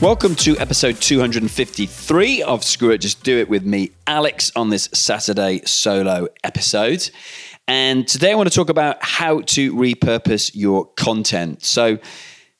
Welcome 0.00 0.34
to 0.36 0.56
episode 0.56 0.98
253 0.98 2.42
of 2.44 2.64
Screw 2.64 2.88
It, 2.88 3.02
Just 3.02 3.22
Do 3.22 3.38
It 3.38 3.50
with 3.50 3.66
me, 3.66 3.90
Alex, 4.06 4.50
on 4.56 4.70
this 4.70 4.88
Saturday 4.94 5.60
solo 5.66 6.26
episode. 6.42 7.10
And 7.68 8.08
today 8.08 8.32
I 8.32 8.34
want 8.34 8.48
to 8.48 8.54
talk 8.54 8.70
about 8.70 8.96
how 9.04 9.42
to 9.42 9.74
repurpose 9.74 10.52
your 10.54 10.86
content. 10.94 11.62
So, 11.62 11.98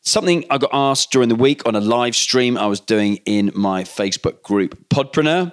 something 0.02 0.44
I 0.50 0.58
got 0.58 0.68
asked 0.74 1.12
during 1.12 1.30
the 1.30 1.34
week 1.34 1.66
on 1.66 1.74
a 1.74 1.80
live 1.80 2.14
stream 2.14 2.58
I 2.58 2.66
was 2.66 2.78
doing 2.78 3.16
in 3.24 3.52
my 3.54 3.84
Facebook 3.84 4.42
group, 4.42 4.90
Podpreneur. 4.90 5.50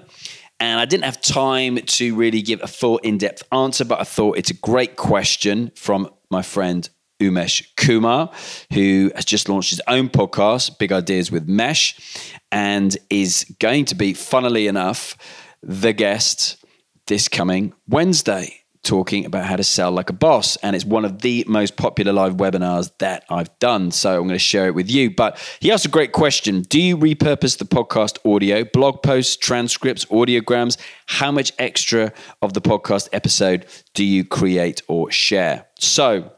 And 0.59 0.81
I 0.81 0.85
didn't 0.85 1.05
have 1.05 1.21
time 1.21 1.77
to 1.77 2.15
really 2.15 2.41
give 2.41 2.61
a 2.61 2.67
full 2.67 2.97
in 2.97 3.17
depth 3.17 3.43
answer, 3.53 3.85
but 3.85 4.01
I 4.01 4.03
thought 4.03 4.37
it's 4.37 4.51
a 4.51 4.55
great 4.55 4.97
question 4.97 5.71
from 5.73 6.09
my 6.29 6.41
friend 6.41 6.89
Umesh 7.19 7.75
Kumar, 7.75 8.31
who 8.73 9.11
has 9.15 9.25
just 9.25 9.49
launched 9.49 9.71
his 9.71 9.81
own 9.87 10.09
podcast, 10.09 10.77
Big 10.77 10.91
Ideas 10.91 11.31
with 11.31 11.47
Mesh, 11.47 12.23
and 12.51 12.95
is 13.09 13.45
going 13.59 13.85
to 13.85 13.95
be, 13.95 14.13
funnily 14.13 14.67
enough, 14.67 15.17
the 15.61 15.93
guest 15.93 16.63
this 17.07 17.27
coming 17.27 17.73
Wednesday, 17.87 18.61
talking 18.83 19.25
about 19.25 19.45
how 19.45 19.55
to 19.55 19.63
sell 19.63 19.91
like 19.91 20.09
a 20.09 20.13
boss. 20.13 20.55
And 20.57 20.75
it's 20.75 20.85
one 20.85 21.05
of 21.05 21.21
the 21.21 21.43
most 21.47 21.75
popular 21.75 22.13
live 22.13 22.35
webinars 22.35 22.91
that 22.99 23.25
I've 23.29 23.57
done. 23.59 23.91
So 23.91 24.11
I'm 24.11 24.27
going 24.27 24.29
to 24.29 24.39
share 24.39 24.67
it 24.67 24.75
with 24.75 24.89
you. 24.89 25.09
But 25.09 25.37
he 25.59 25.71
asked 25.71 25.85
a 25.85 25.89
great 25.89 26.11
question 26.11 26.61
Do 26.61 26.79
you 26.79 26.97
repurpose 26.97 27.57
the 27.57 27.65
podcast 27.65 28.17
audio, 28.31 28.63
blog 28.63 29.01
posts, 29.01 29.35
transcripts, 29.35 30.05
audiograms? 30.05 30.77
How 31.07 31.31
much 31.31 31.51
extra 31.57 32.13
of 32.41 32.53
the 32.53 32.61
podcast 32.61 33.09
episode 33.11 33.65
do 33.93 34.03
you 34.03 34.23
create 34.23 34.81
or 34.87 35.11
share? 35.11 35.65
So, 35.79 36.31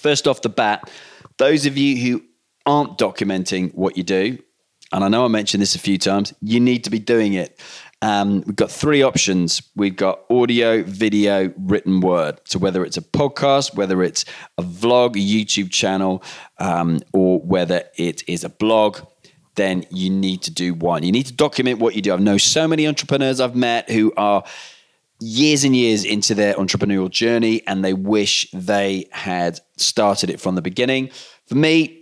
First 0.00 0.26
off 0.26 0.40
the 0.40 0.48
bat, 0.48 0.90
those 1.36 1.66
of 1.66 1.76
you 1.76 1.96
who 1.96 2.24
aren't 2.64 2.96
documenting 2.96 3.74
what 3.74 3.98
you 3.98 4.02
do, 4.02 4.38
and 4.92 5.04
I 5.04 5.08
know 5.08 5.26
I 5.26 5.28
mentioned 5.28 5.60
this 5.60 5.74
a 5.74 5.78
few 5.78 5.98
times, 5.98 6.32
you 6.40 6.58
need 6.58 6.84
to 6.84 6.90
be 6.90 6.98
doing 6.98 7.34
it. 7.34 7.60
Um, 8.02 8.42
we've 8.46 8.56
got 8.56 8.70
three 8.70 9.02
options. 9.02 9.62
We've 9.76 9.94
got 9.94 10.20
audio, 10.30 10.82
video, 10.82 11.52
written 11.58 12.00
word. 12.00 12.40
So 12.46 12.58
whether 12.58 12.82
it's 12.82 12.96
a 12.96 13.02
podcast, 13.02 13.74
whether 13.74 14.02
it's 14.02 14.24
a 14.56 14.62
vlog, 14.62 15.16
a 15.16 15.18
YouTube 15.18 15.70
channel, 15.70 16.22
um, 16.58 17.00
or 17.12 17.38
whether 17.40 17.84
it 17.96 18.24
is 18.26 18.42
a 18.42 18.48
blog, 18.48 19.00
then 19.56 19.84
you 19.90 20.08
need 20.08 20.40
to 20.42 20.50
do 20.50 20.72
one. 20.72 21.02
You 21.02 21.12
need 21.12 21.26
to 21.26 21.34
document 21.34 21.78
what 21.78 21.94
you 21.94 22.00
do. 22.00 22.14
I 22.14 22.16
know 22.16 22.38
so 22.38 22.66
many 22.66 22.88
entrepreneurs 22.88 23.38
I've 23.38 23.54
met 23.54 23.90
who 23.90 24.14
are 24.16 24.44
years 25.20 25.64
and 25.64 25.76
years 25.76 26.04
into 26.04 26.34
their 26.34 26.54
entrepreneurial 26.54 27.10
journey 27.10 27.62
and 27.66 27.84
they 27.84 27.92
wish 27.92 28.50
they 28.52 29.06
had 29.12 29.60
started 29.76 30.30
it 30.30 30.40
from 30.40 30.54
the 30.54 30.62
beginning. 30.62 31.10
For 31.46 31.54
me, 31.54 32.00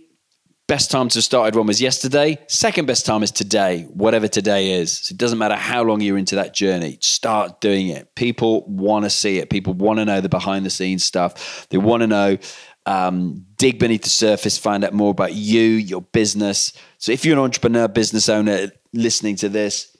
best 0.67 0.91
time 0.91 1.09
to 1.09 1.21
start 1.21 1.55
one 1.55 1.67
was 1.67 1.81
yesterday. 1.81 2.37
Second 2.47 2.85
best 2.85 3.05
time 3.05 3.23
is 3.23 3.31
today, 3.31 3.83
whatever 3.91 4.27
today 4.27 4.73
is. 4.73 4.99
So 4.99 5.13
it 5.13 5.17
doesn't 5.17 5.39
matter 5.39 5.55
how 5.55 5.83
long 5.83 5.99
you're 5.99 6.17
into 6.17 6.35
that 6.35 6.53
journey, 6.53 6.97
start 7.01 7.59
doing 7.59 7.89
it. 7.89 8.13
People 8.15 8.65
want 8.67 9.03
to 9.03 9.09
see 9.09 9.39
it. 9.39 9.49
People 9.49 9.73
want 9.73 9.97
to 9.99 10.05
know 10.05 10.21
the 10.21 10.29
behind 10.29 10.65
the 10.65 10.69
scenes 10.69 11.03
stuff. 11.03 11.67
They 11.69 11.79
want 11.79 12.01
to 12.01 12.07
know, 12.07 12.37
um, 12.85 13.45
dig 13.57 13.79
beneath 13.79 14.03
the 14.03 14.09
surface, 14.09 14.57
find 14.57 14.83
out 14.83 14.93
more 14.93 15.11
about 15.11 15.33
you, 15.33 15.61
your 15.61 16.01
business. 16.01 16.71
So 16.99 17.11
if 17.11 17.25
you're 17.25 17.37
an 17.37 17.43
entrepreneur, 17.43 17.87
business 17.87 18.29
owner 18.29 18.71
listening 18.93 19.35
to 19.37 19.49
this, 19.49 19.95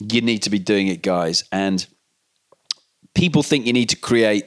you 0.00 0.20
need 0.20 0.42
to 0.44 0.50
be 0.50 0.58
doing 0.58 0.86
it, 0.86 1.02
guys. 1.02 1.44
And 1.52 1.86
people 3.14 3.42
think 3.42 3.66
you 3.66 3.72
need 3.72 3.88
to 3.90 3.96
create 3.96 4.46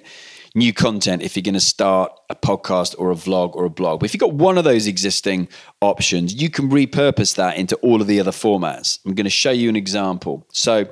new 0.55 0.71
content 0.71 1.21
if 1.21 1.35
you're 1.35 1.43
going 1.43 1.53
to 1.53 1.59
start 1.59 2.11
a 2.29 2.35
podcast 2.35 2.95
or 2.97 3.11
a 3.11 3.15
vlog 3.15 3.53
or 3.55 3.65
a 3.65 3.69
blog. 3.69 3.99
But 3.99 4.05
if 4.05 4.13
you've 4.13 4.21
got 4.21 4.33
one 4.33 4.57
of 4.57 4.63
those 4.63 4.87
existing 4.87 5.49
options, 5.81 6.33
you 6.33 6.49
can 6.49 6.69
repurpose 6.69 7.35
that 7.35 7.57
into 7.57 7.75
all 7.77 8.01
of 8.01 8.07
the 8.07 8.19
other 8.19 8.31
formats. 8.31 8.99
I'm 9.05 9.13
going 9.13 9.25
to 9.25 9.29
show 9.29 9.51
you 9.51 9.69
an 9.69 9.75
example. 9.75 10.47
So, 10.51 10.91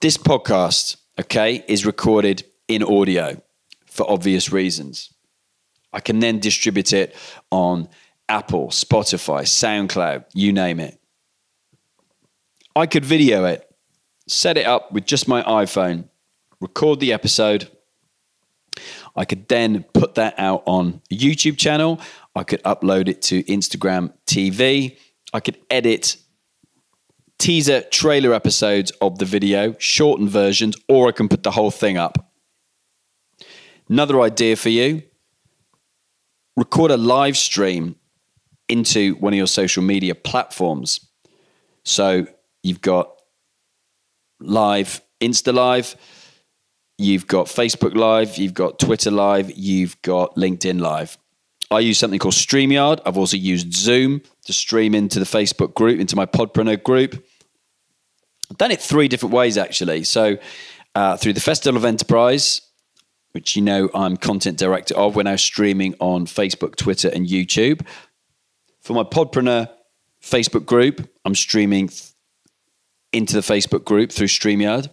this 0.00 0.18
podcast, 0.18 0.96
okay, 1.18 1.64
is 1.66 1.86
recorded 1.86 2.44
in 2.68 2.82
audio 2.82 3.40
for 3.86 4.08
obvious 4.10 4.52
reasons. 4.52 5.10
I 5.92 6.00
can 6.00 6.18
then 6.18 6.38
distribute 6.38 6.92
it 6.92 7.16
on 7.50 7.88
Apple, 8.28 8.68
Spotify, 8.68 9.42
SoundCloud, 9.42 10.26
you 10.34 10.52
name 10.52 10.80
it. 10.80 11.00
I 12.74 12.84
could 12.84 13.06
video 13.06 13.46
it, 13.46 13.66
set 14.28 14.58
it 14.58 14.66
up 14.66 14.92
with 14.92 15.06
just 15.06 15.28
my 15.28 15.42
iPhone, 15.42 16.08
record 16.60 17.00
the 17.00 17.12
episode. 17.12 17.70
I 19.14 19.24
could 19.24 19.48
then 19.48 19.84
put 19.94 20.16
that 20.16 20.34
out 20.38 20.62
on 20.66 21.00
a 21.10 21.16
YouTube 21.16 21.56
channel. 21.56 22.00
I 22.34 22.42
could 22.42 22.62
upload 22.64 23.08
it 23.08 23.22
to 23.22 23.42
Instagram 23.44 24.12
TV. 24.26 24.98
I 25.32 25.40
could 25.40 25.58
edit 25.70 26.16
teaser 27.38 27.82
trailer 27.82 28.34
episodes 28.34 28.90
of 29.00 29.18
the 29.18 29.24
video, 29.24 29.74
shortened 29.78 30.30
versions, 30.30 30.76
or 30.88 31.08
I 31.08 31.12
can 31.12 31.28
put 31.28 31.42
the 31.42 31.50
whole 31.50 31.70
thing 31.70 31.96
up. 31.96 32.32
Another 33.88 34.20
idea 34.20 34.56
for 34.56 34.68
you 34.68 35.02
record 36.56 36.90
a 36.90 36.96
live 36.96 37.36
stream 37.36 37.96
into 38.68 39.14
one 39.16 39.32
of 39.32 39.36
your 39.36 39.46
social 39.46 39.82
media 39.82 40.14
platforms. 40.14 41.06
So 41.84 42.26
you've 42.62 42.80
got 42.80 43.10
live, 44.40 45.02
Insta 45.20 45.54
Live, 45.54 45.94
You've 46.98 47.26
got 47.26 47.46
Facebook 47.46 47.94
Live, 47.94 48.38
you've 48.38 48.54
got 48.54 48.78
Twitter 48.78 49.10
Live, 49.10 49.52
you've 49.56 50.00
got 50.02 50.34
LinkedIn 50.36 50.80
Live. 50.80 51.18
I 51.70 51.80
use 51.80 51.98
something 51.98 52.18
called 52.18 52.34
StreamYard. 52.34 53.00
I've 53.04 53.18
also 53.18 53.36
used 53.36 53.74
Zoom 53.74 54.22
to 54.44 54.52
stream 54.52 54.94
into 54.94 55.18
the 55.18 55.24
Facebook 55.24 55.74
group, 55.74 56.00
into 56.00 56.16
my 56.16 56.24
Podpreneur 56.24 56.82
group. 56.82 57.22
I've 58.50 58.56
done 58.56 58.70
it 58.70 58.80
three 58.80 59.08
different 59.08 59.34
ways 59.34 59.58
actually. 59.58 60.04
So 60.04 60.38
uh, 60.94 61.16
through 61.16 61.34
the 61.34 61.40
Festival 61.40 61.76
of 61.76 61.84
Enterprise, 61.84 62.62
which 63.32 63.56
you 63.56 63.62
know 63.62 63.90
I'm 63.94 64.16
content 64.16 64.56
director 64.56 64.94
of, 64.94 65.16
we're 65.16 65.24
now 65.24 65.36
streaming 65.36 65.94
on 66.00 66.24
Facebook, 66.24 66.76
Twitter, 66.76 67.10
and 67.12 67.26
YouTube. 67.26 67.86
For 68.80 68.94
my 68.94 69.02
Podpreneur 69.02 69.68
Facebook 70.22 70.64
group, 70.64 71.06
I'm 71.24 71.34
streaming 71.34 71.90
into 73.12 73.34
the 73.34 73.40
Facebook 73.40 73.84
group 73.84 74.10
through 74.10 74.28
StreamYard. 74.28 74.88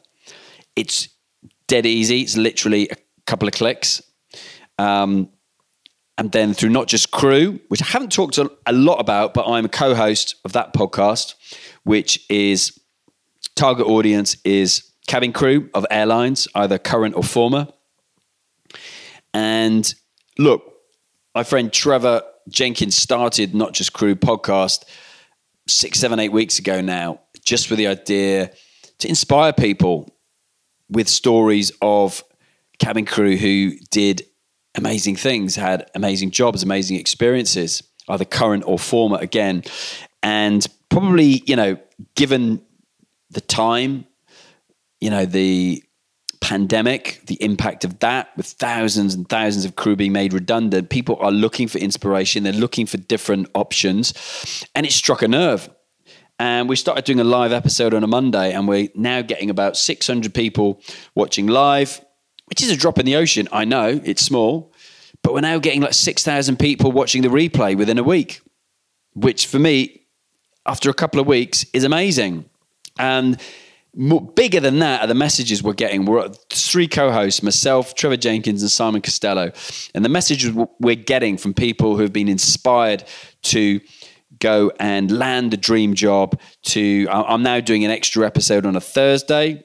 It's 0.76 1.08
dead 1.74 1.88
easy. 1.88 2.22
It's 2.22 2.38
literally 2.38 2.88
a 2.90 2.96
couple 3.26 3.48
of 3.48 3.54
clicks. 3.56 4.00
Um, 4.78 5.30
and 6.20 6.32
then 6.32 6.54
through 6.54 6.70
not 6.70 6.88
just 6.88 7.10
crew, 7.10 7.60
which 7.70 7.82
I 7.82 7.86
haven't 7.86 8.12
talked 8.12 8.38
a, 8.38 8.72
lot 8.72 8.98
about, 8.98 9.34
but 9.34 9.48
I'm 9.48 9.66
a 9.66 9.70
co-host 9.70 10.36
of 10.46 10.54
that 10.54 10.76
podcast, 10.76 11.34
which 11.84 12.24
is 12.30 12.80
target 13.56 13.88
audience 13.88 14.38
is 14.46 14.92
cabin 15.08 15.34
crew 15.34 15.72
of 15.74 15.84
airlines, 15.90 16.48
either 16.54 16.78
current 16.78 17.16
or 17.16 17.24
former. 17.24 17.68
And 19.34 19.92
look, 20.38 20.62
my 21.34 21.44
friend 21.44 21.74
Trevor 21.74 22.22
Jenkins 22.50 22.96
started 22.96 23.56
Not 23.56 23.74
Just 23.74 23.94
Crew 23.94 24.14
podcast 24.14 24.84
six, 25.68 26.00
seven, 26.00 26.20
eight 26.20 26.32
weeks 26.32 26.60
ago 26.60 26.82
now, 26.82 27.22
just 27.44 27.72
with 27.72 27.80
the 27.80 27.88
idea 27.88 28.52
to 29.00 29.10
inspire 29.10 29.54
people 29.54 30.13
with 30.90 31.08
stories 31.08 31.72
of 31.82 32.24
cabin 32.80 33.06
crew 33.06 33.38
who 33.38 33.74
did 33.92 34.26
amazing 34.76 35.16
things, 35.16 35.56
had 35.56 35.90
amazing 35.96 36.32
jobs, 36.32 36.64
amazing 36.64 36.98
experiences, 36.98 37.84
either 38.08 38.26
current 38.26 38.64
or 38.66 38.80
former 38.80 39.18
again. 39.18 39.64
And 40.22 40.66
probably, 40.90 41.44
you 41.46 41.56
know, 41.56 41.78
given 42.16 42.62
the 43.30 43.42
time, 43.42 44.06
you 45.00 45.10
know, 45.10 45.26
the 45.26 45.84
pandemic, 46.42 47.22
the 47.28 47.42
impact 47.42 47.86
of 47.86 48.00
that, 48.00 48.36
with 48.36 48.46
thousands 48.46 49.14
and 49.14 49.28
thousands 49.30 49.66
of 49.66 49.76
crew 49.76 49.96
being 49.96 50.12
made 50.12 50.34
redundant, 50.34 50.90
people 50.90 51.18
are 51.20 51.32
looking 51.32 51.68
for 51.68 51.78
inspiration. 51.78 52.44
They're 52.44 52.54
looking 52.54 52.86
for 52.86 52.98
different 52.98 53.50
options. 53.56 54.14
And 54.76 54.86
it 54.86 54.92
struck 54.92 55.22
a 55.22 55.28
nerve. 55.28 55.70
And 56.40 56.68
we 56.68 56.76
started 56.76 57.06
doing 57.06 57.20
a 57.20 57.24
live 57.24 57.52
episode 57.52 57.94
on 57.94 58.04
a 58.04 58.08
Monday, 58.08 58.54
and 58.54 58.68
we're 58.68 58.90
now 58.96 59.22
getting 59.22 59.50
about 59.50 59.78
600 59.78 60.34
people 60.34 60.82
watching 61.16 61.48
live, 61.48 62.04
which 62.48 62.62
is 62.62 62.72
a 62.72 62.76
drop 62.76 62.98
in 63.00 63.06
the 63.06 63.16
ocean. 63.16 63.48
I 63.52 63.66
know 63.66 64.02
it's 64.04 64.24
small, 64.24 64.74
but 65.22 65.34
we're 65.34 65.42
now 65.42 65.60
getting 65.60 65.82
like 65.82 65.94
6,000 65.94 66.58
people 66.58 66.92
watching 66.92 67.22
the 67.22 67.30
replay 67.30 67.78
within 67.78 67.98
a 67.98 68.04
week, 68.04 68.42
which 69.14 69.48
for 69.48 69.60
me, 69.60 70.02
after 70.66 70.90
a 70.90 70.94
couple 70.94 71.20
of 71.20 71.28
weeks, 71.28 71.66
is 71.72 71.84
amazing. 71.84 72.46
And 72.98 73.40
more, 73.96 74.22
bigger 74.22 74.60
than 74.60 74.80
that 74.80 75.02
are 75.02 75.08
the 75.08 75.14
messages 75.14 75.62
we're 75.62 75.74
getting. 75.74 76.06
We're 76.06 76.30
three 76.50 76.88
co-hosts, 76.88 77.44
myself, 77.44 77.94
Trevor 77.94 78.18
Jenkins, 78.18 78.64
and 78.64 78.72
Simon 78.72 79.02
Costello, 79.02 79.52
and 79.94 80.04
the 80.04 80.10
messages 80.10 80.52
we're 80.80 80.96
getting 80.96 81.38
from 81.38 81.54
people 81.54 81.96
who 81.96 82.02
have 82.02 82.14
been 82.14 82.28
inspired 82.28 83.04
to 83.44 83.80
go 84.40 84.72
and 84.80 85.12
land 85.12 85.54
a 85.54 85.58
dream 85.58 85.94
job. 85.94 86.40
To 86.64 87.08
I'm 87.10 87.44
now 87.44 87.60
doing 87.60 87.86
an 87.86 87.92
extra 87.92 88.26
episode 88.26 88.66
on 88.66 88.76
a 88.76 88.82
Thursday, 88.82 89.64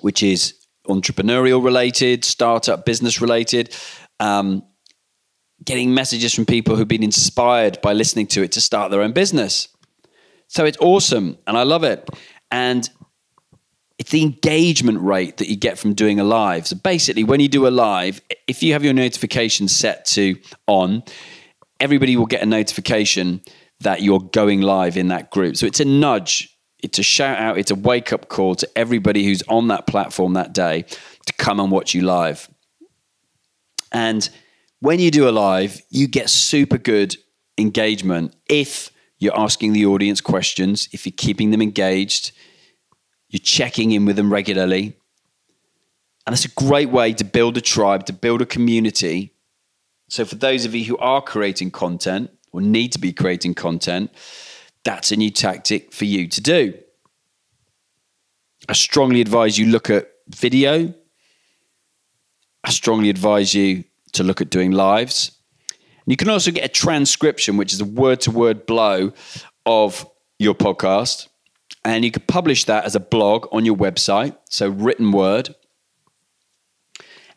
which 0.00 0.22
is 0.22 0.54
entrepreneurial 0.86 1.64
related, 1.64 2.24
startup 2.24 2.84
business 2.84 3.20
related. 3.20 3.74
Um, 4.20 4.62
getting 5.64 5.94
messages 5.94 6.34
from 6.34 6.44
people 6.44 6.76
who've 6.76 6.86
been 6.86 7.02
inspired 7.02 7.80
by 7.80 7.92
listening 7.92 8.26
to 8.26 8.42
it 8.42 8.52
to 8.52 8.60
start 8.60 8.90
their 8.90 9.00
own 9.00 9.12
business. 9.12 9.68
So 10.48 10.64
it's 10.64 10.78
awesome, 10.80 11.38
and 11.46 11.56
I 11.56 11.62
love 11.62 11.82
it. 11.82 12.08
And 12.50 12.88
it's 13.98 14.10
the 14.10 14.22
engagement 14.22 15.00
rate 15.00 15.38
that 15.38 15.48
you 15.48 15.56
get 15.56 15.78
from 15.78 15.94
doing 15.94 16.20
a 16.20 16.24
live. 16.24 16.66
So 16.66 16.76
basically, 16.76 17.24
when 17.24 17.40
you 17.40 17.48
do 17.48 17.66
a 17.66 17.68
live, 17.68 18.20
if 18.46 18.62
you 18.62 18.74
have 18.74 18.84
your 18.84 18.92
notifications 18.92 19.74
set 19.74 20.04
to 20.06 20.36
on, 20.66 21.02
everybody 21.80 22.16
will 22.16 22.26
get 22.26 22.42
a 22.42 22.46
notification 22.46 23.40
that 23.80 24.02
you're 24.02 24.20
going 24.20 24.60
live 24.60 24.96
in 24.96 25.08
that 25.08 25.30
group. 25.30 25.56
So 25.56 25.66
it's 25.66 25.80
a 25.80 25.84
nudge, 25.84 26.56
it's 26.82 26.98
a 26.98 27.02
shout 27.02 27.38
out, 27.38 27.58
it's 27.58 27.70
a 27.70 27.74
wake 27.74 28.12
up 28.12 28.28
call 28.28 28.54
to 28.56 28.68
everybody 28.76 29.24
who's 29.24 29.42
on 29.48 29.68
that 29.68 29.86
platform 29.86 30.34
that 30.34 30.52
day 30.52 30.82
to 30.82 31.32
come 31.34 31.60
and 31.60 31.70
watch 31.70 31.94
you 31.94 32.02
live. 32.02 32.48
And 33.92 34.28
when 34.80 35.00
you 35.00 35.10
do 35.10 35.28
a 35.28 35.30
live, 35.30 35.80
you 35.90 36.06
get 36.06 36.30
super 36.30 36.78
good 36.78 37.16
engagement 37.58 38.34
if 38.48 38.90
you're 39.18 39.38
asking 39.38 39.72
the 39.72 39.86
audience 39.86 40.20
questions, 40.20 40.88
if 40.92 41.06
you're 41.06 41.14
keeping 41.16 41.50
them 41.50 41.62
engaged 41.62 42.32
you're 43.28 43.40
checking 43.40 43.92
in 43.92 44.04
with 44.04 44.16
them 44.16 44.32
regularly. 44.32 44.96
And 46.26 46.32
that's 46.32 46.44
a 46.44 46.50
great 46.50 46.90
way 46.90 47.12
to 47.12 47.24
build 47.24 47.56
a 47.56 47.60
tribe, 47.60 48.06
to 48.06 48.12
build 48.12 48.42
a 48.42 48.46
community. 48.46 49.34
So, 50.08 50.24
for 50.24 50.36
those 50.36 50.64
of 50.64 50.74
you 50.74 50.84
who 50.84 50.96
are 50.98 51.22
creating 51.22 51.70
content 51.72 52.30
or 52.56 52.62
need 52.62 52.92
to 52.92 52.98
be 52.98 53.12
creating 53.12 53.54
content, 53.54 54.10
that's 54.84 55.12
a 55.12 55.16
new 55.16 55.30
tactic 55.30 55.92
for 55.92 56.04
you 56.04 56.28
to 56.28 56.40
do. 56.40 56.74
I 58.68 58.72
strongly 58.72 59.20
advise 59.20 59.58
you 59.58 59.66
look 59.66 59.90
at 59.90 60.08
video. 60.28 60.94
I 62.64 62.70
strongly 62.70 63.10
advise 63.10 63.54
you 63.54 63.84
to 64.12 64.24
look 64.24 64.40
at 64.40 64.50
doing 64.50 64.72
lives. 64.72 65.32
And 65.70 66.12
you 66.12 66.16
can 66.16 66.28
also 66.28 66.50
get 66.50 66.64
a 66.64 66.68
transcription, 66.68 67.56
which 67.56 67.72
is 67.72 67.80
a 67.80 67.84
word 67.84 68.20
to 68.22 68.30
word 68.30 68.66
blow 68.66 69.12
of 69.64 70.08
your 70.38 70.54
podcast 70.54 71.28
and 71.86 72.04
you 72.04 72.10
could 72.10 72.26
publish 72.26 72.64
that 72.64 72.84
as 72.84 72.96
a 72.96 73.00
blog 73.00 73.46
on 73.52 73.64
your 73.64 73.76
website, 73.76 74.36
so 74.50 74.68
written 74.68 75.12
word. 75.12 75.54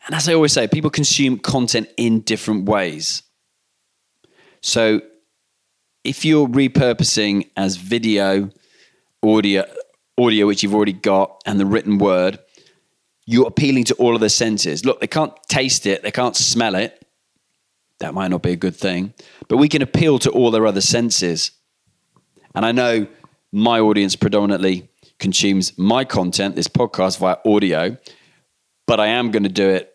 And 0.06 0.14
as 0.14 0.28
I 0.28 0.34
always 0.34 0.52
say, 0.52 0.66
people 0.66 0.90
consume 0.90 1.38
content 1.38 1.88
in 1.96 2.22
different 2.22 2.64
ways. 2.64 3.22
So 4.62 5.00
if 6.04 6.24
you're 6.24 6.48
repurposing 6.48 7.50
as 7.56 7.76
video, 7.76 8.50
audio, 9.22 9.64
audio 10.18 10.46
which 10.46 10.62
you've 10.62 10.74
already 10.74 10.92
got, 10.92 11.42
and 11.46 11.58
the 11.58 11.66
written 11.66 11.98
word, 11.98 12.38
you're 13.26 13.46
appealing 13.46 13.84
to 13.84 13.94
all 13.94 14.14
of 14.14 14.20
the 14.20 14.30
senses. 14.30 14.84
Look, 14.84 15.00
they 15.00 15.06
can't 15.06 15.32
taste 15.48 15.86
it, 15.86 16.02
they 16.02 16.10
can't 16.10 16.36
smell 16.36 16.74
it. 16.74 16.96
That 18.00 18.14
might 18.14 18.28
not 18.28 18.42
be 18.42 18.52
a 18.52 18.56
good 18.56 18.74
thing, 18.74 19.12
but 19.48 19.58
we 19.58 19.68
can 19.68 19.82
appeal 19.82 20.18
to 20.20 20.30
all 20.30 20.50
their 20.50 20.66
other 20.66 20.80
senses. 20.80 21.50
And 22.54 22.64
I 22.64 22.72
know 22.72 23.06
my 23.52 23.78
audience 23.78 24.16
predominantly 24.16 24.88
consumes 25.18 25.76
my 25.78 26.04
content, 26.04 26.56
this 26.56 26.68
podcast 26.68 27.18
via 27.18 27.36
audio, 27.44 27.96
but 28.86 29.00
I 29.00 29.08
am 29.08 29.30
going 29.30 29.42
to 29.42 29.50
do 29.50 29.68
it, 29.68 29.92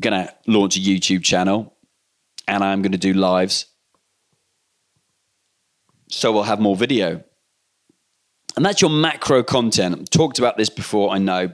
going 0.00 0.26
to 0.26 0.34
launch 0.48 0.76
a 0.76 0.80
YouTube 0.80 1.22
channel 1.22 1.75
and 2.46 2.62
I'm 2.62 2.82
going 2.82 2.92
to 2.92 2.98
do 2.98 3.12
lives. 3.12 3.66
So 6.08 6.32
we'll 6.32 6.44
have 6.44 6.60
more 6.60 6.76
video. 6.76 7.24
And 8.56 8.64
that's 8.64 8.80
your 8.80 8.90
macro 8.90 9.42
content. 9.42 9.98
I've 9.98 10.10
talked 10.10 10.38
about 10.38 10.56
this 10.56 10.70
before, 10.70 11.10
I 11.10 11.18
know. 11.18 11.52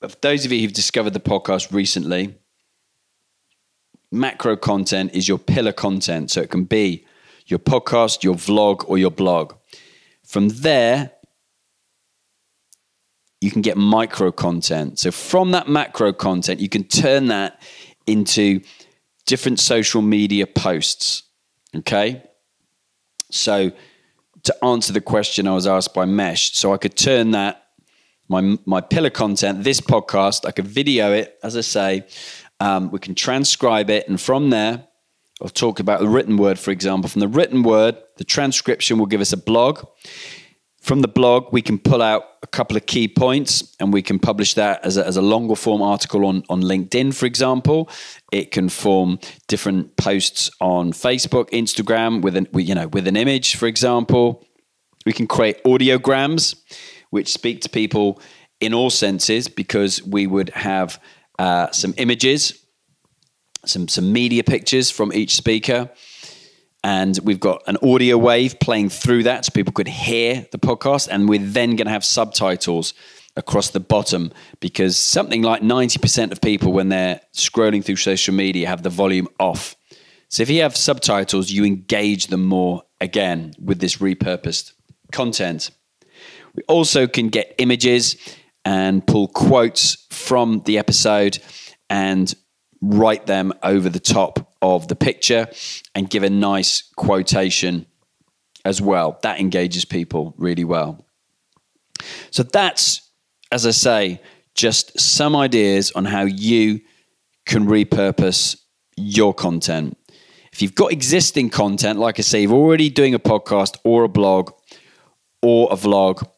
But 0.00 0.12
for 0.12 0.18
those 0.20 0.44
of 0.44 0.52
you 0.52 0.60
who've 0.60 0.72
discovered 0.72 1.14
the 1.14 1.20
podcast 1.20 1.72
recently, 1.72 2.34
macro 4.12 4.56
content 4.56 5.12
is 5.14 5.28
your 5.28 5.38
pillar 5.38 5.72
content. 5.72 6.30
So 6.30 6.40
it 6.40 6.50
can 6.50 6.64
be 6.64 7.06
your 7.46 7.58
podcast, 7.58 8.22
your 8.22 8.34
vlog, 8.34 8.84
or 8.88 8.98
your 8.98 9.10
blog. 9.10 9.54
From 10.26 10.48
there, 10.48 11.12
you 13.40 13.50
can 13.50 13.62
get 13.62 13.76
micro 13.76 14.30
content. 14.30 14.98
So 14.98 15.10
from 15.10 15.52
that 15.52 15.68
macro 15.68 16.12
content, 16.12 16.60
you 16.60 16.68
can 16.68 16.84
turn 16.84 17.28
that 17.28 17.62
into 18.06 18.60
different 19.28 19.60
social 19.60 20.00
media 20.00 20.46
posts. 20.46 21.22
Okay. 21.76 22.22
So 23.30 23.70
to 24.44 24.64
answer 24.64 24.92
the 24.92 25.02
question 25.02 25.46
I 25.46 25.52
was 25.52 25.66
asked 25.66 25.92
by 25.92 26.06
Mesh, 26.06 26.54
so 26.54 26.72
I 26.72 26.78
could 26.78 26.96
turn 26.96 27.32
that 27.32 27.66
my 28.28 28.58
my 28.64 28.80
pillar 28.80 29.10
content, 29.10 29.64
this 29.64 29.80
podcast, 29.80 30.46
I 30.46 30.50
could 30.50 30.66
video 30.66 31.12
it, 31.12 31.38
as 31.42 31.56
I 31.56 31.60
say, 31.60 32.06
um, 32.58 32.90
we 32.90 32.98
can 32.98 33.14
transcribe 33.14 33.90
it, 33.90 34.08
and 34.08 34.18
from 34.20 34.50
there, 34.50 34.88
I'll 35.42 35.48
talk 35.48 35.78
about 35.78 36.00
the 36.00 36.08
written 36.08 36.36
word, 36.36 36.58
for 36.58 36.70
example. 36.70 37.08
From 37.10 37.20
the 37.20 37.28
written 37.28 37.62
word, 37.62 37.96
the 38.16 38.24
transcription 38.24 38.98
will 38.98 39.06
give 39.06 39.20
us 39.20 39.32
a 39.32 39.36
blog. 39.36 39.84
From 40.80 41.00
the 41.00 41.08
blog, 41.08 41.52
we 41.52 41.60
can 41.60 41.78
pull 41.78 42.00
out 42.00 42.24
a 42.42 42.46
couple 42.46 42.76
of 42.76 42.86
key 42.86 43.08
points 43.08 43.74
and 43.80 43.92
we 43.92 44.00
can 44.00 44.18
publish 44.18 44.54
that 44.54 44.84
as 44.84 44.96
a, 44.96 45.06
as 45.06 45.16
a 45.16 45.22
longer 45.22 45.56
form 45.56 45.82
article 45.82 46.24
on, 46.24 46.44
on 46.48 46.62
LinkedIn, 46.62 47.14
for 47.14 47.26
example. 47.26 47.90
It 48.32 48.52
can 48.52 48.68
form 48.68 49.18
different 49.48 49.96
posts 49.96 50.50
on 50.60 50.92
Facebook, 50.92 51.50
Instagram 51.50 52.22
with 52.22 52.36
an, 52.36 52.46
you 52.54 52.74
know, 52.74 52.88
with 52.88 53.08
an 53.08 53.16
image, 53.16 53.56
for 53.56 53.66
example. 53.66 54.46
We 55.04 55.12
can 55.12 55.26
create 55.26 55.62
audiograms, 55.64 56.54
which 57.10 57.32
speak 57.32 57.60
to 57.62 57.68
people 57.68 58.20
in 58.60 58.72
all 58.72 58.90
senses 58.90 59.48
because 59.48 60.02
we 60.04 60.26
would 60.26 60.50
have 60.50 61.00
uh, 61.38 61.70
some 61.72 61.94
images 61.96 62.64
some 63.64 63.88
some 63.88 64.12
media 64.12 64.44
pictures 64.44 64.90
from 64.90 65.12
each 65.12 65.34
speaker 65.34 65.90
and 66.84 67.18
we've 67.24 67.40
got 67.40 67.62
an 67.66 67.76
audio 67.82 68.16
wave 68.16 68.60
playing 68.60 68.88
through 68.88 69.24
that 69.24 69.44
so 69.44 69.52
people 69.52 69.72
could 69.72 69.88
hear 69.88 70.46
the 70.52 70.58
podcast. 70.58 71.08
And 71.10 71.28
we're 71.28 71.38
then 71.38 71.70
going 71.70 71.86
to 71.86 71.92
have 71.92 72.04
subtitles 72.04 72.94
across 73.36 73.70
the 73.70 73.80
bottom 73.80 74.32
because 74.60 74.96
something 74.96 75.42
like 75.42 75.62
90% 75.62 76.32
of 76.32 76.40
people 76.40 76.72
when 76.72 76.88
they're 76.88 77.20
scrolling 77.34 77.84
through 77.84 77.96
social 77.96 78.34
media 78.34 78.68
have 78.68 78.82
the 78.82 78.90
volume 78.90 79.28
off. 79.38 79.76
So 80.28 80.42
if 80.42 80.50
you 80.50 80.62
have 80.62 80.76
subtitles 80.76 81.50
you 81.50 81.64
engage 81.64 82.26
them 82.26 82.44
more 82.44 82.82
again 83.00 83.54
with 83.62 83.80
this 83.80 83.96
repurposed 83.96 84.72
content. 85.12 85.70
We 86.54 86.62
also 86.64 87.06
can 87.06 87.28
get 87.28 87.54
images 87.58 88.16
and 88.64 89.06
pull 89.06 89.28
quotes 89.28 90.06
from 90.10 90.62
the 90.64 90.78
episode 90.78 91.38
and 91.88 92.34
write 92.80 93.26
them 93.26 93.52
over 93.62 93.88
the 93.88 94.00
top 94.00 94.54
of 94.62 94.88
the 94.88 94.96
picture 94.96 95.48
and 95.94 96.10
give 96.10 96.22
a 96.22 96.30
nice 96.30 96.82
quotation 96.96 97.86
as 98.64 98.80
well. 98.80 99.18
That 99.22 99.40
engages 99.40 99.84
people 99.84 100.34
really 100.36 100.64
well. 100.64 101.04
So 102.30 102.42
that's, 102.42 103.10
as 103.50 103.66
I 103.66 103.72
say, 103.72 104.20
just 104.54 104.98
some 104.98 105.34
ideas 105.34 105.92
on 105.92 106.04
how 106.04 106.22
you 106.22 106.80
can 107.46 107.66
repurpose 107.66 108.56
your 108.96 109.32
content. 109.32 109.96
If 110.52 110.62
you've 110.62 110.74
got 110.74 110.92
existing 110.92 111.50
content, 111.50 111.98
like 111.98 112.18
I 112.18 112.22
say, 112.22 112.42
you're 112.42 112.52
already 112.52 112.90
doing 112.90 113.14
a 113.14 113.18
podcast 113.18 113.76
or 113.84 114.04
a 114.04 114.08
blog 114.08 114.52
or 115.40 115.68
a 115.70 115.76
vlog, 115.76 116.28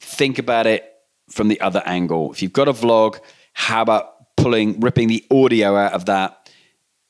think 0.00 0.38
about 0.38 0.66
it 0.66 0.84
from 1.28 1.48
the 1.48 1.60
other 1.60 1.82
angle. 1.84 2.32
If 2.32 2.42
you've 2.42 2.52
got 2.52 2.68
a 2.68 2.72
vlog, 2.72 3.18
how 3.52 3.82
about 3.82 4.17
pulling, 4.38 4.80
ripping 4.80 5.08
the 5.08 5.24
audio 5.30 5.76
out 5.76 5.92
of 5.92 6.06
that 6.06 6.50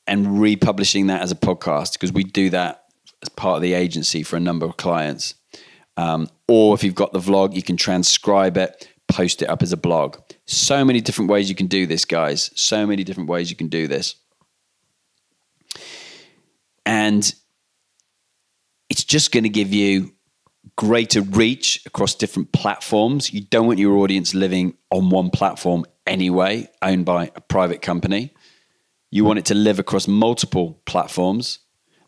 and 0.07 0.41
republishing 0.41 1.07
that 1.07 1.21
as 1.21 1.31
a 1.31 1.35
podcast 1.35 1.93
because 1.93 2.11
we 2.11 2.23
do 2.23 2.49
that 2.49 2.85
as 3.21 3.29
part 3.29 3.57
of 3.57 3.61
the 3.61 3.73
agency 3.73 4.23
for 4.23 4.35
a 4.35 4.39
number 4.39 4.65
of 4.65 4.77
clients. 4.77 5.35
Um, 5.97 6.29
or 6.47 6.73
if 6.73 6.83
you've 6.83 6.95
got 6.95 7.13
the 7.13 7.19
vlog, 7.19 7.55
you 7.55 7.61
can 7.61 7.77
transcribe 7.77 8.57
it, 8.57 8.89
post 9.07 9.41
it 9.41 9.49
up 9.49 9.61
as 9.61 9.71
a 9.71 9.77
blog. 9.77 10.17
So 10.45 10.83
many 10.83 11.01
different 11.01 11.29
ways 11.29 11.49
you 11.49 11.55
can 11.55 11.67
do 11.67 11.85
this, 11.85 12.05
guys. 12.05 12.51
So 12.55 12.87
many 12.87 13.03
different 13.03 13.29
ways 13.29 13.49
you 13.49 13.55
can 13.55 13.67
do 13.67 13.87
this. 13.87 14.15
And 16.85 17.31
it's 18.89 19.03
just 19.03 19.31
going 19.31 19.43
to 19.43 19.49
give 19.49 19.71
you 19.71 20.13
greater 20.75 21.21
reach 21.21 21.83
across 21.85 22.15
different 22.15 22.51
platforms. 22.53 23.33
You 23.33 23.41
don't 23.41 23.67
want 23.67 23.79
your 23.79 23.97
audience 23.97 24.33
living 24.33 24.75
on 24.89 25.09
one 25.09 25.29
platform 25.29 25.85
anyway, 26.09 26.69
owned 26.81 27.05
by 27.05 27.31
a 27.35 27.41
private 27.41 27.81
company. 27.81 28.33
You 29.11 29.23
want 29.23 29.39
it 29.39 29.45
to 29.45 29.55
live 29.55 29.79
across 29.79 30.07
multiple 30.07 30.81
platforms. 30.85 31.59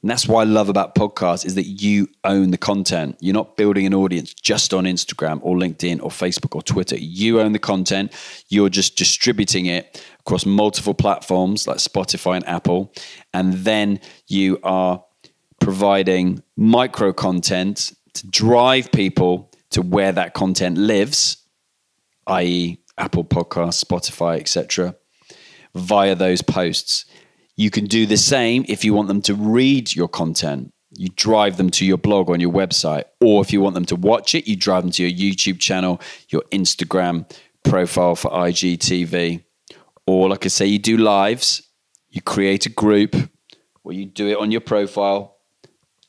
And 0.01 0.10
that's 0.10 0.27
why 0.27 0.41
I 0.41 0.46
love 0.46 0.67
about 0.67 0.96
podcasts 0.96 1.46
is 1.46 1.53
that 1.55 1.65
you 1.65 2.08
own 2.24 2.50
the 2.50 2.58
content. 2.58 3.17
You're 3.20 3.36
not 3.36 3.55
building 3.55 3.86
an 3.86 3.93
audience 3.93 4.34
just 4.34 4.74
on 4.74 4.86
Instagram 4.86 5.39
or 5.43 5.55
LinkedIn 5.55 6.01
or 6.01 6.10
Facebook 6.10 6.55
or 6.55 6.63
Twitter. 6.63 6.98
You 6.98 7.39
own 7.39 7.51
the 7.51 7.60
content. 7.60 8.12
You're 8.50 8.70
just 8.70 8.96
distributing 8.96 9.67
it 9.67 10.03
across 10.20 10.46
multiple 10.46 10.96
platforms 10.96 11.67
like 11.67 11.77
Spotify 11.77 12.38
and 12.38 12.48
Apple. 12.48 12.91
And 13.31 13.53
then 13.53 14.00
you 14.27 14.60
are 14.63 15.03
providing 15.60 16.41
micro 16.58 17.13
content 17.13 17.93
to 18.13 18.27
drive 18.27 18.91
people 18.91 19.51
to 19.70 19.84
where 19.84 20.12
that 20.12 20.34
content 20.34 20.77
lives, 20.77 21.38
i.e., 22.25 22.79
Apple 23.01 23.25
Podcasts, 23.25 23.84
Spotify, 23.84 24.39
etc., 24.39 24.96
via 25.74 26.15
those 26.15 26.41
posts. 26.41 27.05
You 27.55 27.70
can 27.70 27.86
do 27.86 28.05
the 28.05 28.17
same 28.17 28.63
if 28.67 28.86
you 28.86 28.93
want 28.93 29.08
them 29.08 29.22
to 29.24 29.34
read 29.34 29.96
your 29.96 30.08
content. 30.08 30.74
You 30.91 31.10
drive 31.15 31.58
them 31.58 31.70
to 31.72 31.86
your 31.86 31.98
blog 31.98 32.29
on 32.29 32.39
your 32.39 32.51
website. 32.51 33.05
Or 33.20 33.41
if 33.41 33.51
you 33.51 33.62
want 33.62 33.75
them 33.75 33.86
to 33.86 33.96
watch 33.96 34.36
it, 34.36 34.48
you 34.48 34.55
drive 34.55 34.84
them 34.84 34.91
to 34.91 35.08
your 35.08 35.12
YouTube 35.12 35.60
channel, 35.60 36.00
your 36.29 36.43
Instagram 36.51 37.29
profile 37.63 38.15
for 38.15 38.29
IGTV. 38.31 39.43
Or, 40.05 40.29
like 40.29 40.46
I 40.46 40.50
say, 40.50 40.65
you 40.65 40.79
do 40.79 40.98
lives, 40.98 41.63
you 42.10 42.22
create 42.22 42.65
a 42.65 42.70
group, 42.70 43.15
or 43.84 43.93
you 43.93 44.05
do 44.05 44.27
it 44.27 44.38
on 44.38 44.51
your 44.51 44.62
profile. 44.62 45.38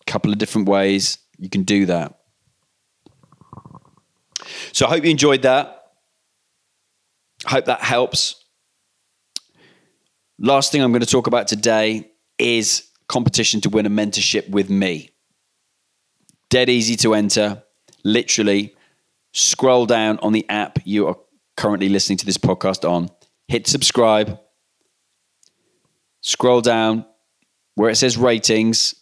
A 0.01 0.11
couple 0.11 0.33
of 0.33 0.39
different 0.39 0.69
ways 0.69 1.19
you 1.39 1.49
can 1.49 1.63
do 1.63 1.87
that. 1.87 2.19
So 4.73 4.87
I 4.87 4.91
hope 4.91 5.05
you 5.05 5.11
enjoyed 5.11 5.43
that. 5.43 5.82
Hope 7.47 7.65
that 7.67 7.81
helps. 7.81 8.45
Last 10.39 10.73
thing 10.73 10.83
I'm 10.83 10.93
going 10.93 11.01
to 11.01 11.07
talk 11.07 11.27
about 11.27 11.49
today 11.49 12.11
is 12.39 12.89
competition 13.09 13.61
to 13.63 13.69
win 13.69 13.87
a 13.87 13.91
mentorship 13.91 14.49
with 14.51 14.71
me. 14.71 15.11
Dead 16.51 16.69
easy 16.69 16.97
to 16.97 17.15
enter. 17.15 17.63
Literally, 18.05 18.75
scroll 19.33 19.87
down 19.87 20.19
on 20.21 20.33
the 20.33 20.49
app 20.49 20.79
you 20.85 21.07
are 21.07 21.17
currently 21.57 21.89
listening 21.89 22.19
to 22.19 22.27
this 22.27 22.39
podcast 22.39 22.89
on, 22.89 23.09
hit 23.49 23.67
subscribe, 23.67 24.39
scroll 26.21 26.61
down 26.61 27.05
where 27.75 27.91
it 27.91 27.97
says 27.97 28.17
ratings, 28.19 28.95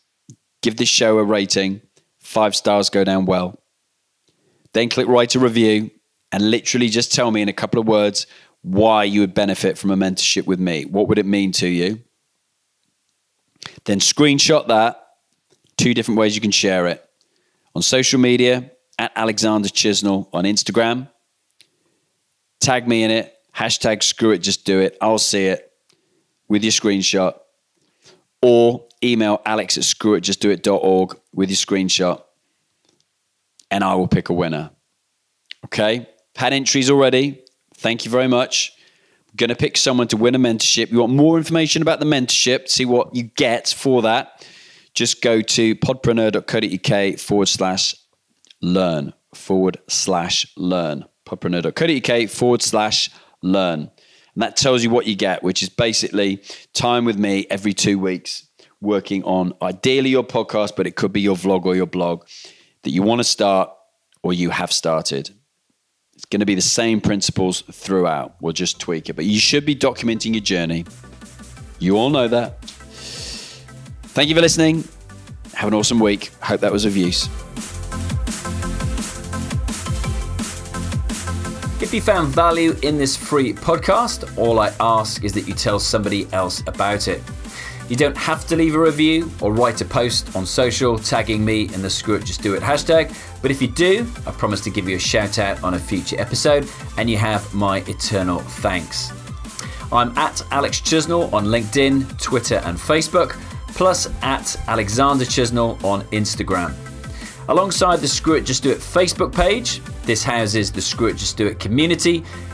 give 0.62 0.76
this 0.76 0.88
show 0.88 1.18
a 1.18 1.24
rating. 1.24 1.80
Five 2.18 2.54
stars 2.54 2.90
go 2.90 3.02
down 3.02 3.24
well. 3.24 3.62
Then 4.72 4.88
click 4.88 5.08
write 5.08 5.34
a 5.34 5.38
review 5.38 5.90
and 6.32 6.50
literally 6.50 6.88
just 6.88 7.12
tell 7.12 7.30
me 7.30 7.42
in 7.42 7.48
a 7.48 7.52
couple 7.52 7.80
of 7.80 7.86
words 7.86 8.26
why 8.62 9.04
you 9.04 9.20
would 9.20 9.34
benefit 9.34 9.78
from 9.78 9.90
a 9.90 9.96
mentorship 9.96 10.46
with 10.46 10.60
me. 10.60 10.84
What 10.84 11.08
would 11.08 11.18
it 11.18 11.26
mean 11.26 11.52
to 11.52 11.66
you? 11.66 12.00
Then 13.84 14.00
screenshot 14.00 14.68
that. 14.68 14.96
Two 15.76 15.94
different 15.94 16.18
ways 16.18 16.34
you 16.34 16.42
can 16.42 16.50
share 16.50 16.86
it 16.88 17.02
on 17.74 17.82
social 17.82 18.20
media 18.20 18.70
at 18.98 19.12
Alexander 19.16 19.68
Chisnall 19.68 20.28
on 20.32 20.44
Instagram. 20.44 21.08
Tag 22.60 22.86
me 22.86 23.02
in 23.02 23.10
it. 23.10 23.34
Hashtag 23.56 24.02
screw 24.02 24.32
it, 24.32 24.38
just 24.38 24.64
do 24.64 24.80
it. 24.80 24.96
I'll 25.00 25.18
see 25.18 25.46
it 25.46 25.72
with 26.48 26.62
your 26.62 26.72
screenshot. 26.72 27.34
Or 28.42 28.84
email 29.02 29.40
alex 29.46 29.78
at 29.78 29.84
screwitjustdoit.org 29.84 31.18
with 31.32 31.48
your 31.48 31.56
screenshot 31.56 32.22
and 33.70 33.82
I 33.84 33.94
will 33.94 34.08
pick 34.08 34.28
a 34.28 34.32
winner. 34.32 34.70
Okay? 35.64 36.06
Had 36.36 36.52
entries 36.52 36.90
already. 36.90 37.42
Thank 37.76 38.04
you 38.04 38.10
very 38.10 38.28
much. 38.28 38.72
Going 39.36 39.48
to 39.48 39.56
pick 39.56 39.76
someone 39.76 40.08
to 40.08 40.16
win 40.16 40.34
a 40.34 40.38
mentorship. 40.38 40.90
You 40.90 40.98
want 41.00 41.12
more 41.12 41.38
information 41.38 41.82
about 41.82 42.00
the 42.00 42.06
mentorship, 42.06 42.68
see 42.68 42.84
what 42.84 43.14
you 43.14 43.24
get 43.24 43.68
for 43.68 44.02
that, 44.02 44.46
just 44.94 45.22
go 45.22 45.40
to 45.40 45.74
podpreneur.co.uk 45.76 47.18
forward 47.18 47.48
slash 47.48 47.94
learn 48.60 49.12
forward 49.34 49.78
slash 49.88 50.46
learn. 50.56 51.04
Podpreneur.co.uk 51.26 52.28
forward 52.28 52.62
slash 52.62 53.10
learn. 53.42 53.90
And 54.34 54.42
that 54.42 54.56
tells 54.56 54.82
you 54.82 54.90
what 54.90 55.06
you 55.06 55.14
get, 55.14 55.42
which 55.42 55.62
is 55.62 55.68
basically 55.68 56.42
time 56.72 57.04
with 57.04 57.18
me 57.18 57.46
every 57.50 57.72
two 57.72 57.98
weeks 57.98 58.48
working 58.80 59.22
on 59.24 59.52
ideally 59.60 60.10
your 60.10 60.24
podcast, 60.24 60.72
but 60.76 60.86
it 60.86 60.96
could 60.96 61.12
be 61.12 61.20
your 61.20 61.36
vlog 61.36 61.66
or 61.66 61.76
your 61.76 61.86
blog 61.86 62.26
that 62.82 62.90
you 62.90 63.02
want 63.02 63.20
to 63.20 63.24
start 63.24 63.70
or 64.22 64.32
you 64.32 64.50
have 64.50 64.72
started. 64.72 65.30
It's 66.20 66.26
going 66.26 66.40
to 66.40 66.46
be 66.46 66.54
the 66.54 66.60
same 66.60 67.00
principles 67.00 67.62
throughout. 67.62 68.34
We'll 68.42 68.52
just 68.52 68.78
tweak 68.78 69.08
it, 69.08 69.14
but 69.14 69.24
you 69.24 69.40
should 69.40 69.64
be 69.64 69.74
documenting 69.74 70.34
your 70.34 70.42
journey. 70.42 70.84
You 71.78 71.96
all 71.96 72.10
know 72.10 72.28
that. 72.28 72.62
Thank 72.62 74.28
you 74.28 74.34
for 74.34 74.42
listening. 74.42 74.84
Have 75.54 75.68
an 75.68 75.72
awesome 75.72 75.98
week. 75.98 76.30
Hope 76.42 76.60
that 76.60 76.70
was 76.70 76.84
of 76.84 76.94
use. 76.94 77.24
If 81.82 81.94
you 81.94 82.02
found 82.02 82.34
value 82.34 82.76
in 82.82 82.98
this 82.98 83.16
free 83.16 83.54
podcast, 83.54 84.36
all 84.36 84.60
I 84.60 84.74
ask 84.78 85.24
is 85.24 85.32
that 85.32 85.48
you 85.48 85.54
tell 85.54 85.78
somebody 85.78 86.30
else 86.34 86.62
about 86.66 87.08
it. 87.08 87.22
You 87.90 87.96
don't 87.96 88.16
have 88.16 88.46
to 88.46 88.54
leave 88.54 88.76
a 88.76 88.78
review 88.78 89.28
or 89.40 89.52
write 89.52 89.80
a 89.80 89.84
post 89.84 90.36
on 90.36 90.46
social 90.46 90.96
tagging 90.96 91.44
me 91.44 91.62
in 91.74 91.82
the 91.82 91.90
Screw 91.90 92.14
It 92.14 92.24
Just 92.24 92.40
Do 92.40 92.54
It 92.54 92.62
hashtag, 92.62 93.12
but 93.42 93.50
if 93.50 93.60
you 93.60 93.66
do, 93.66 94.06
I 94.28 94.30
promise 94.30 94.60
to 94.60 94.70
give 94.70 94.88
you 94.88 94.94
a 94.94 95.00
shout 95.00 95.40
out 95.40 95.60
on 95.64 95.74
a 95.74 95.78
future 95.78 96.14
episode 96.20 96.70
and 96.98 97.10
you 97.10 97.16
have 97.16 97.52
my 97.52 97.78
eternal 97.88 98.38
thanks. 98.38 99.10
I'm 99.90 100.16
at 100.16 100.40
Alex 100.52 100.80
Chisnall 100.80 101.32
on 101.32 101.46
LinkedIn, 101.46 102.22
Twitter, 102.22 102.62
and 102.64 102.78
Facebook, 102.78 103.30
plus 103.74 104.08
at 104.22 104.56
Alexander 104.68 105.24
Chisnall 105.24 105.82
on 105.82 106.02
Instagram. 106.12 106.76
Alongside 107.48 107.98
the 107.98 108.06
Screw 108.06 108.34
It 108.34 108.44
Just 108.44 108.62
Do 108.62 108.70
It 108.70 108.78
Facebook 108.78 109.34
page, 109.34 109.80
this 110.04 110.22
houses 110.22 110.70
the 110.70 110.80
Screw 110.80 111.08
It 111.08 111.16
Just 111.16 111.36
Do 111.36 111.48
It 111.48 111.58
community 111.58 112.22